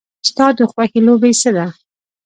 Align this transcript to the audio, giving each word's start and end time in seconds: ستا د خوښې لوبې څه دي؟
ستا 0.29 0.45
د 0.57 0.59
خوښې 0.71 0.99
لوبې 1.07 1.31
څه 1.41 1.49
دي؟ 1.55 1.67